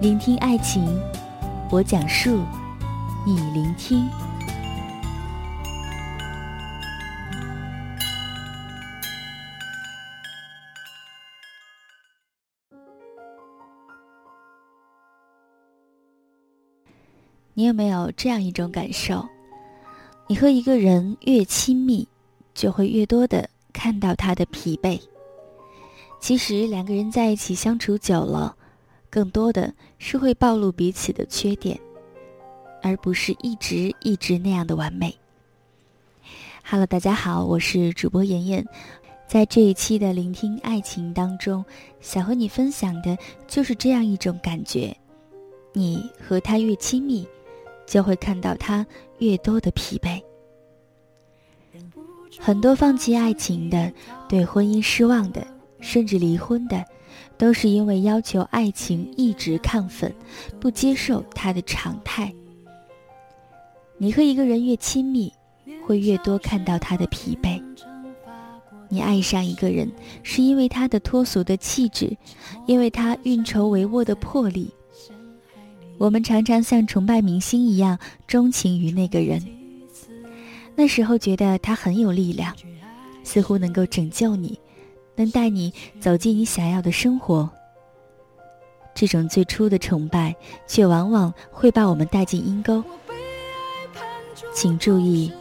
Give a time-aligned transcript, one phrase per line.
[0.00, 0.96] 聆听爱情，
[1.72, 2.40] 我讲述，
[3.26, 4.08] 你聆听。
[17.54, 19.28] 你有没有这样一种感受？
[20.28, 22.06] 你和一个人越亲密，
[22.54, 25.00] 就会越多的看到他的疲惫。
[26.20, 28.54] 其实两个人在一起相处久了。
[29.10, 31.78] 更多的是会暴露彼此的缺点，
[32.82, 35.14] 而不是一直一直那样的完美。
[36.62, 38.66] Hello，大家好，我是主播妍妍，
[39.26, 41.64] 在这一期的聆听爱情当中，
[42.00, 44.94] 想和你分享的就是这样一种感觉：
[45.72, 47.26] 你和他越亲密，
[47.86, 48.86] 就会看到他
[49.18, 50.22] 越多的疲惫。
[52.38, 53.90] 很多放弃爱情的，
[54.28, 55.46] 对婚姻失望的，
[55.80, 56.84] 甚至离婚的。
[57.38, 60.12] 都是因为要求爱情一直亢奋，
[60.60, 62.34] 不接受它的常态。
[63.96, 65.32] 你和一个人越亲密，
[65.86, 67.62] 会越多看到他的疲惫。
[68.88, 69.90] 你爱上一个人，
[70.22, 72.16] 是因为他的脱俗的气质，
[72.66, 74.72] 因为他运筹帷幄的魄力。
[75.98, 79.44] 我们常常像崇拜明星一样钟情于那个人，
[80.74, 82.54] 那时候觉得他很有力量，
[83.24, 84.58] 似乎能够拯救你。
[85.18, 87.50] 能带你走进你想要的生活。
[88.94, 90.34] 这种最初的崇拜，
[90.66, 92.82] 却往往会把我们带进阴沟。
[94.54, 95.32] 请注意，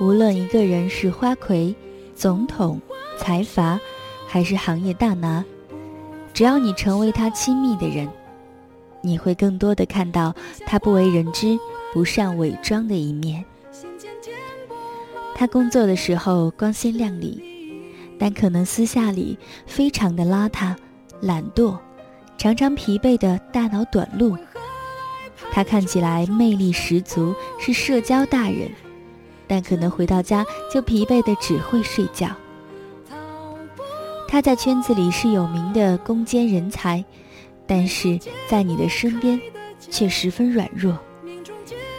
[0.00, 1.74] 无论一个人是花魁、
[2.14, 2.80] 总统、
[3.18, 3.78] 财阀，
[4.26, 5.44] 还是行业大拿，
[6.32, 8.08] 只要你成为他亲密的人，
[9.02, 10.34] 你会更多的看到
[10.66, 11.58] 他不为人知、
[11.92, 13.44] 不善伪装的一面。
[15.34, 17.49] 他工作的时候光鲜亮丽。
[18.20, 20.76] 但可能私下里非常的邋遢、
[21.22, 21.78] 懒惰，
[22.36, 24.36] 常常疲惫的大脑短路。
[25.50, 28.70] 他看起来魅力十足，是社交大人，
[29.48, 32.28] 但可能回到家就疲惫的只会睡觉。
[34.28, 37.02] 他在圈子里是有名的攻坚人才，
[37.66, 39.40] 但是在你的身边
[39.90, 40.96] 却十分软弱。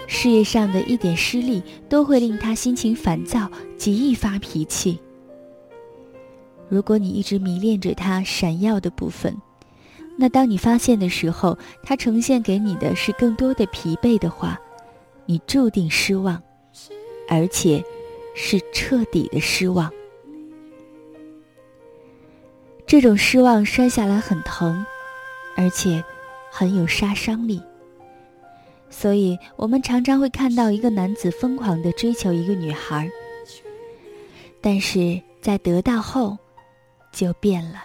[0.06, 5.00] 事业上的一点失利都会令他心情烦躁，极易发脾气。
[6.72, 9.36] 如果你一直迷恋着它闪耀的部分，
[10.18, 14.58] 那当你发现的时候，它呈现给你的是更多的疲惫的话，
[15.26, 16.42] 你注定失望，
[17.28, 17.84] 而且
[18.34, 19.92] 是彻底的失望。
[22.88, 24.86] 这种失望摔下来很疼，
[25.58, 26.02] 而且
[26.50, 27.62] 很有杀伤力。
[28.90, 33.10] 所以我们常常会看到一个男子疯狂的追求一个女孩，
[34.62, 36.38] 但是在得到后。
[37.12, 37.84] 就变了。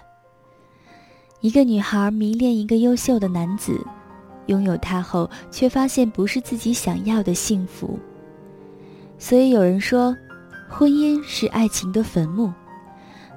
[1.41, 3.79] 一个女孩迷恋一个优秀的男子，
[4.47, 7.99] 拥有他后，却发现不是自己想要的幸福。
[9.19, 10.17] 所以有人说，
[10.69, 12.53] 婚姻是爱情的坟墓，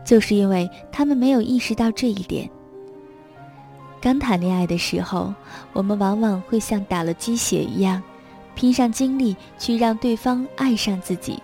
[0.05, 2.49] 就是因为他们没有意识到这一点。
[4.01, 5.33] 刚谈恋爱的时候，
[5.73, 8.01] 我们往往会像打了鸡血一样，
[8.55, 11.37] 拼上精力去让对方爱上自己，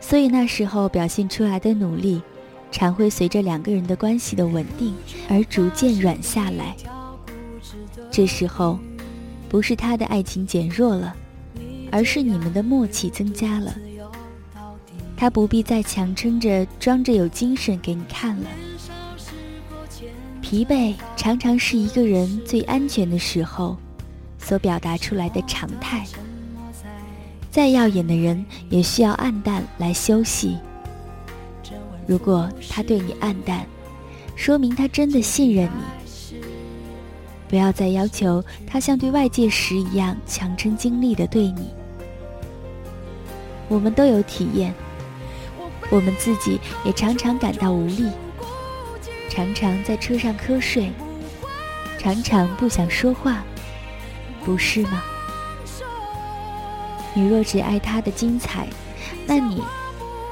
[0.00, 2.20] 所以那时候表现出来的努力。
[2.72, 4.92] 常会随着两个人的关系的稳定
[5.28, 6.74] 而逐渐软下来。
[8.10, 8.78] 这时候，
[9.48, 11.14] 不是他的爱情减弱了，
[11.92, 13.72] 而是你们的默契增加了。
[15.16, 18.46] 他不必再强撑着装着有精神给你看了。
[20.40, 23.76] 疲惫常常是一个人最安全的时候
[24.38, 26.04] 所表达出来的常态。
[27.50, 30.56] 再耀眼的人也需要暗淡来休息。
[32.06, 33.66] 如果他对你暗淡，
[34.34, 36.02] 说明他真的信任你。
[37.48, 41.68] 不要再要求他像对外界时一样强撑精力的对你。
[43.68, 44.74] 我们都有体验，
[45.90, 48.10] 我们自己也常常感到无力，
[49.28, 50.90] 常常在车上瞌睡，
[51.98, 53.44] 常常不想说话，
[54.44, 55.02] 不是吗？
[57.14, 58.66] 你若只爱他的精彩，
[59.26, 59.62] 那你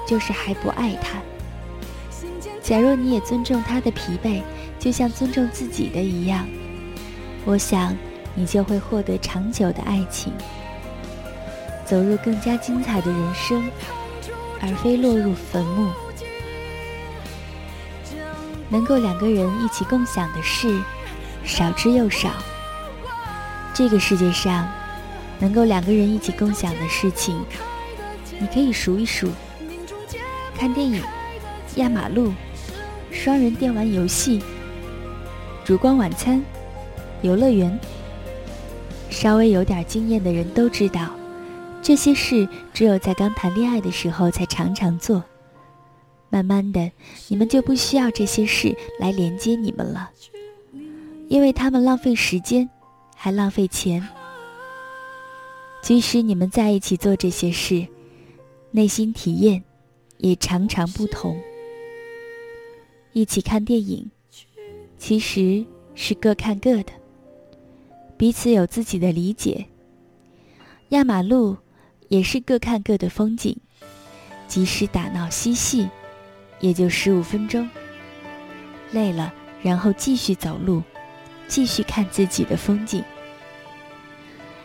[0.06, 1.18] 就是还不爱他。
[2.62, 4.42] 假若你也尊重他的疲惫，
[4.78, 6.46] 就像尊重自己的一样，
[7.44, 7.96] 我想
[8.34, 10.32] 你就会获得长久的爱情。
[11.84, 13.68] 走入更加精彩的人生，
[14.60, 15.90] 而非落入坟墓。
[18.68, 20.80] 能够两个人一起共享的事，
[21.44, 22.30] 少之又少。
[23.74, 24.68] 这个世界上，
[25.40, 27.44] 能够两个人一起共享的事情，
[28.38, 29.28] 你可以数一数：
[30.56, 31.02] 看电影、
[31.74, 32.32] 压马路、
[33.10, 34.40] 双人电玩游戏、
[35.64, 36.42] 烛光晚餐、
[37.22, 37.78] 游乐园。
[39.10, 41.10] 稍微有点经验的人都知道。
[41.82, 45.24] 这些事只有在刚谈恋爱的时候才常常做，
[46.28, 46.92] 慢慢的，
[47.26, 50.10] 你们就不需要这些事来连接你们了，
[51.28, 52.68] 因为他们浪费时间，
[53.16, 54.06] 还浪费钱。
[55.82, 57.86] 即使你们在一起做这些事，
[58.70, 59.64] 内心体验
[60.18, 61.40] 也常常不同。
[63.12, 64.10] 一起看电影，
[64.98, 65.64] 其实
[65.94, 66.92] 是各看各的，
[68.16, 69.66] 彼此有自己的理解。
[70.90, 71.56] 压马路。
[72.08, 73.56] 也是各看各的风景，
[74.48, 75.88] 即使打闹嬉戏，
[76.58, 77.70] 也就十五分钟。
[78.90, 79.32] 累了，
[79.62, 80.82] 然后继续走路，
[81.46, 83.04] 继续看自己的风景。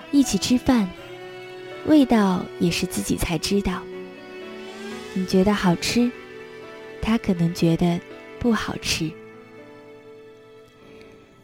[0.10, 0.90] 一起吃饭，
[1.86, 3.84] 味道也是自己才知道。
[5.14, 6.12] 你觉得好吃，
[7.00, 8.02] 他可能觉得
[8.46, 9.12] 不好吃。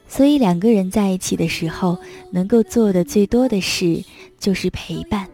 [0.08, 1.98] 所以两个人在一起的时候，
[2.30, 4.04] 能够做的最多的事
[4.38, 5.28] 就是陪伴。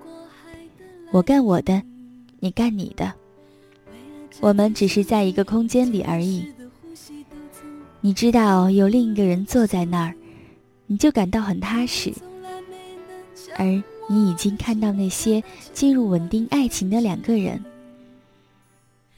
[1.11, 1.83] 我干我的，
[2.39, 3.13] 你干你的，
[4.39, 6.45] 我们只是在一个空间里而已。
[7.99, 10.13] 你知道有另一个人坐在那儿，
[10.85, 12.13] 你就感到很踏实。
[13.57, 13.65] 而
[14.07, 15.43] 你已经看到那些
[15.73, 17.61] 进入稳定爱情的两个人，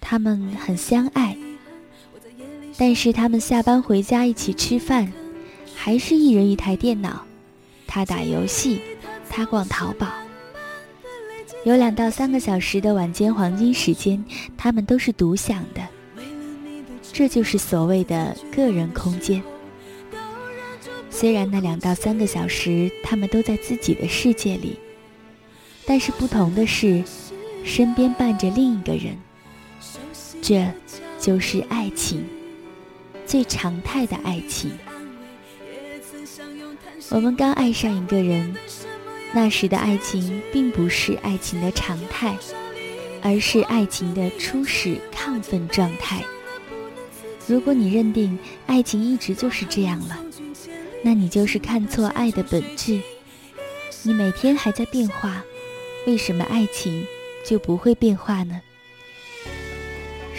[0.02, 1.38] 他们很相爱，
[2.80, 5.12] 但是他们下班回家一起吃饭，
[5.76, 7.26] 还是一人一台电脑，
[7.86, 8.80] 他打游戏，
[9.30, 10.08] 他逛淘宝。
[11.66, 14.24] 有两到三个小时的晚间黄金时间，
[14.56, 15.86] 他们都是独享的。
[17.12, 19.44] 这就是所谓的个人空间。
[21.10, 24.80] 虽然那两到三个小时，他们都在自己的世界里，
[25.86, 27.04] 但是不同的是，
[27.66, 29.18] 身边伴着另一个人。
[30.42, 30.66] 这，
[31.20, 32.24] 就是爱情，
[33.30, 34.72] 最常态的爱情。
[37.12, 38.56] 我们刚爱上一个人。
[39.32, 42.36] 那时的爱情并不是爱情的常态，
[43.22, 46.24] 而是爱情的初始亢奋状态。
[47.46, 50.18] 如果你认定爱情一直就是这样了，
[51.04, 53.00] 那你就是看错爱的本质。
[54.02, 55.44] 你每天还在变化，
[56.08, 57.06] 为什么爱情
[57.46, 58.60] 就不会变化呢？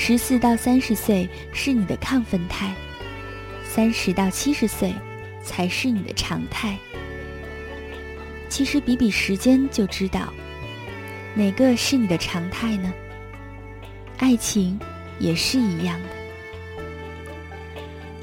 [0.02, 2.74] 十四到三十岁是你的亢奋态，
[3.62, 4.94] 三十到七十岁
[5.44, 6.74] 才是你的常态。
[8.48, 10.32] 其实比比时间就知道，
[11.34, 12.90] 哪个是你的常态呢？
[14.16, 14.80] 爱情
[15.18, 16.08] 也是一样的。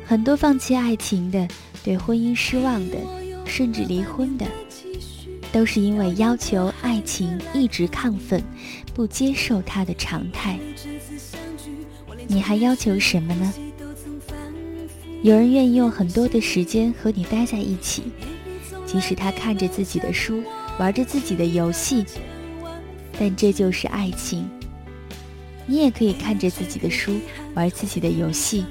[0.03, 1.48] 很多放弃爱情的、
[1.84, 2.98] 对婚姻失望的，
[3.46, 4.48] 甚至离婚的，
[5.51, 8.43] 都是因为要求爱情一直亢奋，
[8.96, 10.57] 不接受它的常态。
[12.27, 13.53] 你还要求什么呢？
[15.24, 18.03] 有人愿意用很多的时间和你待在一起。
[18.86, 20.41] 即使他看着自己的书，
[20.79, 22.05] 玩着自己的游戏，
[23.19, 24.50] 但这就是爱情。
[25.65, 27.19] 你也可以看着自己的书，
[27.53, 28.63] 玩自己的游戏，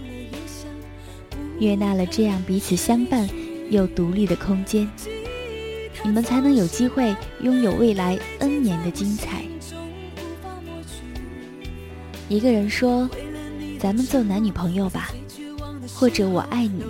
[1.58, 3.28] 悦纳了这样彼此相伴
[3.68, 4.90] 又独立的空间，
[6.02, 9.42] 你们才能有机会拥有未来 N 年的精彩。
[12.30, 13.08] 一个人说
[13.78, 15.10] ：“咱们做男女朋友吧，
[15.94, 16.82] 或者我爱你，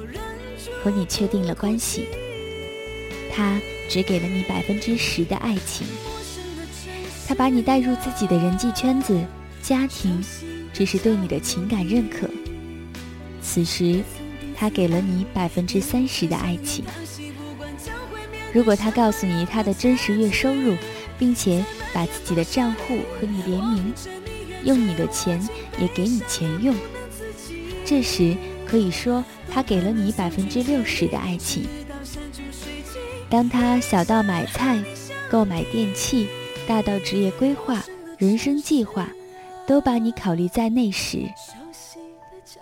[0.82, 2.06] 和你确定了关系。”
[3.34, 5.86] 他只给了你百分之十的爱情，
[7.28, 9.20] 他把你带入自己的人际圈子、
[9.62, 10.24] 家庭，
[10.72, 12.28] 只是对你的情感认可。
[13.42, 14.02] 此时，
[14.56, 16.84] 他给了你百分之三十的爱情。
[18.54, 20.74] 如果他告诉你他的真实月收入，
[21.18, 21.62] 并且
[21.92, 23.92] 把自己的账户和你联名，
[24.64, 25.46] 用你的钱
[25.78, 26.74] 也给你钱用，
[27.84, 31.66] 这时可以说他给了你百分之六十的爱情。
[33.28, 34.82] 当他小到买菜、
[35.30, 36.28] 购买电器，
[36.66, 37.84] 大到职业规划、
[38.18, 39.08] 人生计划，
[39.66, 41.28] 都把你考虑在内时，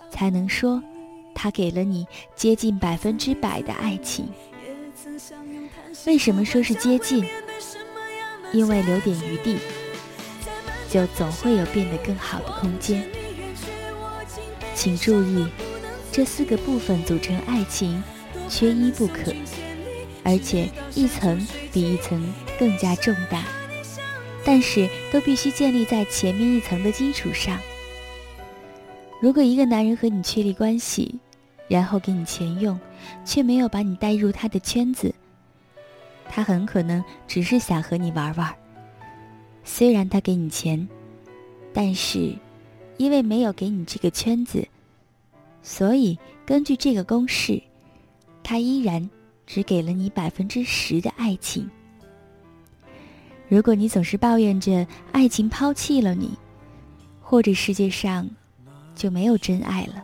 [0.09, 0.81] 才能说
[1.33, 4.27] 他给了你接近百分之百的爱情。
[6.05, 7.25] 为什么说是接近？
[8.53, 9.57] 因为留点余地，
[10.95, 13.05] 就总会有变得更好的空间。
[14.73, 15.45] 请注意，
[16.09, 18.01] 这四个部分组成爱情，
[18.47, 19.33] 缺一不可。
[20.23, 23.43] 而且一层比一层更加重大，
[24.45, 27.59] 但是都必须建立在前面一层的基础上。
[29.21, 31.19] 如果一个男人和你确立关系，
[31.67, 32.79] 然后给你钱用，
[33.25, 35.13] 却没有把你带入他的圈子，
[36.29, 38.55] 他很可能只是想和你玩玩。
[39.65, 40.87] 虽然他给你钱，
[41.73, 42.33] 但是
[42.95, 44.65] 因为没有给你这个圈子，
[45.61, 47.61] 所以根据这个公式，
[48.41, 49.09] 他依然。
[49.47, 51.69] 只给了你百分之十的爱情。
[53.47, 56.31] 如果你总是抱怨着爱情抛弃了你，
[57.21, 58.27] 或者世界上
[58.95, 60.03] 就没有真爱了，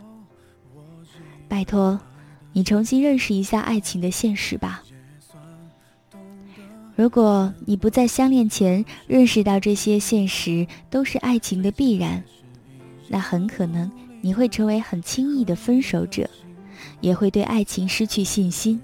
[1.48, 2.00] 拜托，
[2.52, 4.80] 你重新认识一下爱情的现实吧。
[6.94, 12.22] 如果你不在相恋前认识到这些现实都是爱情的必然，
[13.08, 16.28] 那很可能你会成为很轻易的分手者，
[17.00, 18.80] 也会对爱情失去信心。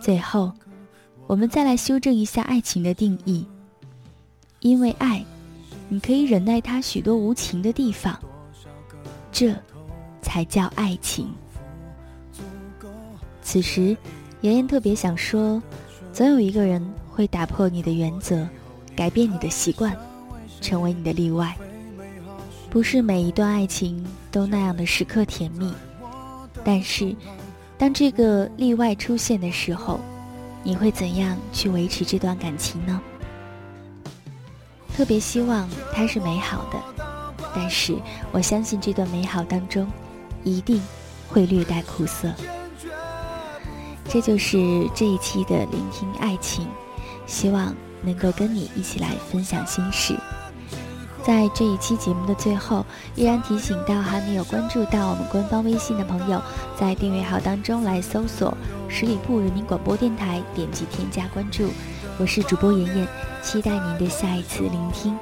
[0.00, 0.52] 最后，
[1.26, 3.46] 我们再来修正一下爱情的定义。
[4.58, 5.24] 因为爱，
[5.88, 8.18] 你可以忍耐他许多无情的地方，
[9.32, 9.54] 这
[10.20, 11.32] 才叫爱情。
[13.40, 13.96] 此时，
[14.42, 15.62] 妍妍特别想说，
[16.12, 18.46] 总有一个人会打破你的原则，
[18.94, 19.96] 改变你的习惯，
[20.60, 21.56] 成为你的例外。
[22.68, 25.72] 不是每一段爱情都那样的时刻甜蜜，
[26.64, 27.14] 但是。
[27.78, 29.98] 当这个例外出现的时候，
[30.62, 33.00] 你会怎样去维持这段感情呢？
[34.94, 37.96] 特别希望它是美好的，但是
[38.32, 39.86] 我相信这段美好当中，
[40.44, 40.78] 一定
[41.26, 42.30] 会略带苦涩。
[44.12, 44.58] 这就是
[44.92, 46.66] 这一期的聆听爱情，
[47.26, 50.16] 希望能够跟你一起来分享心事。
[51.22, 56.42] 在这一期节目的最后，依然提醒到还没有关注到我们官方微信的朋友，
[56.76, 58.52] 在订阅号当中来搜索
[58.88, 61.68] 十里铺人民广播电台，点击添加关注。
[62.18, 63.06] 我是主播妍妍，
[63.44, 65.16] 期待您的下一次聆听。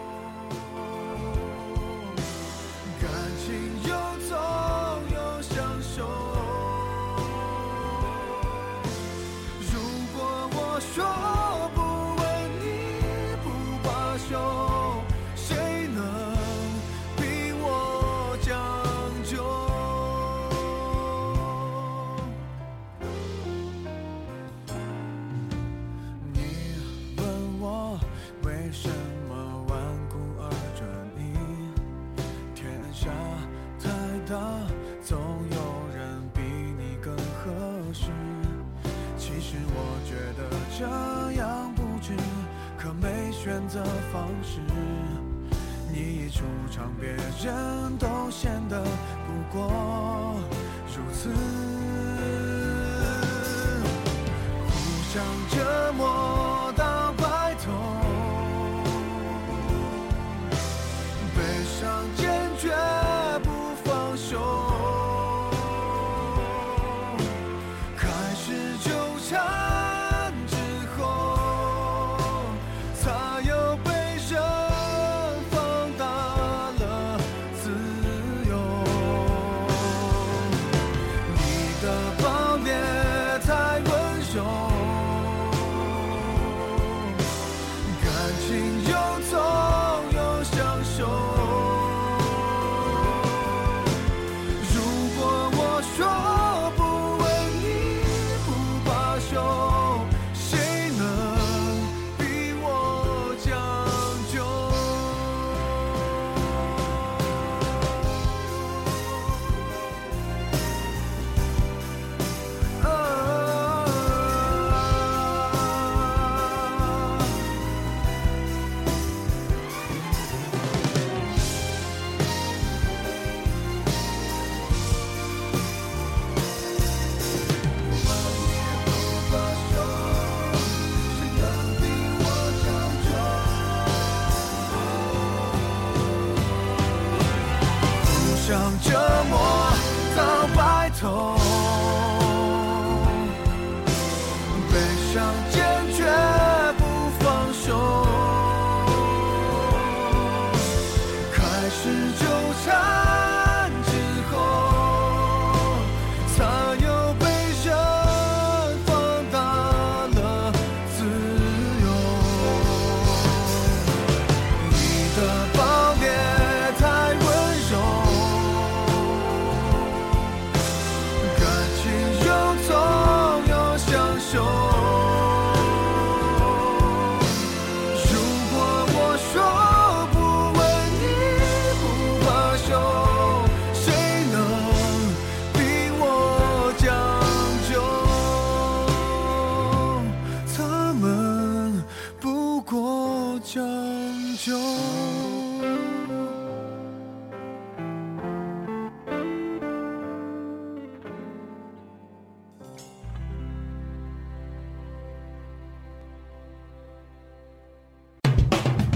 [47.01, 48.83] 别人都显得
[49.27, 50.28] 不过。